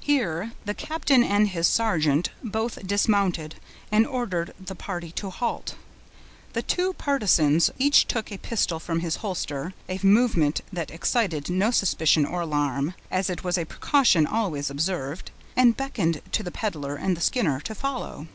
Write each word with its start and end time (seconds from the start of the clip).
Here 0.00 0.52
the 0.64 0.72
captain 0.72 1.22
and 1.22 1.48
his 1.48 1.66
sergeant 1.66 2.30
both 2.42 2.86
dismounted, 2.86 3.56
and 3.92 4.06
ordered 4.06 4.54
the 4.58 4.74
party 4.74 5.10
to 5.16 5.28
halt. 5.28 5.74
The 6.54 6.62
two 6.62 6.94
partisans 6.94 7.68
each 7.78 8.08
took 8.08 8.32
a 8.32 8.38
pistol 8.38 8.80
from 8.80 9.00
his 9.00 9.16
holster, 9.16 9.74
a 9.86 10.00
movement 10.02 10.62
that 10.72 10.90
excited 10.90 11.50
no 11.50 11.70
suspicion 11.70 12.24
or 12.24 12.40
alarm, 12.40 12.94
as 13.10 13.28
it 13.28 13.44
was 13.44 13.58
a 13.58 13.66
precaution 13.66 14.26
always 14.26 14.70
observed, 14.70 15.30
and 15.56 15.76
beckoned 15.76 16.22
to 16.32 16.42
the 16.42 16.50
peddler 16.50 16.96
and 16.96 17.14
the 17.14 17.20
Skinner 17.20 17.60
to 17.60 17.74
follow. 17.74 18.28